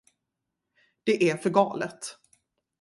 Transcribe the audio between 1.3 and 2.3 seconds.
för galet.